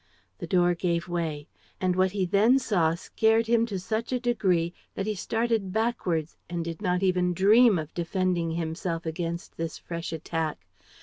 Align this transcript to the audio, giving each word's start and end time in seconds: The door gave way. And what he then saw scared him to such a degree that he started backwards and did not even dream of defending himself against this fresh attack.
The 0.39 0.47
door 0.47 0.73
gave 0.73 1.07
way. 1.07 1.47
And 1.79 1.95
what 1.95 2.09
he 2.11 2.25
then 2.25 2.57
saw 2.57 2.95
scared 2.95 3.45
him 3.45 3.67
to 3.67 3.77
such 3.79 4.11
a 4.11 4.19
degree 4.19 4.73
that 4.95 5.05
he 5.05 5.13
started 5.13 5.71
backwards 5.71 6.35
and 6.49 6.65
did 6.65 6.81
not 6.81 7.03
even 7.03 7.35
dream 7.35 7.77
of 7.77 7.93
defending 7.93 8.49
himself 8.53 9.05
against 9.05 9.57
this 9.57 9.77
fresh 9.77 10.11
attack. 10.11 10.65